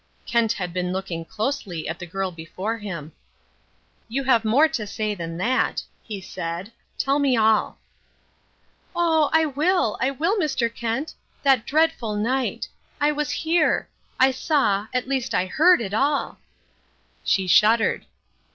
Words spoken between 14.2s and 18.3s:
saw, at least I heard it all." She shuddered.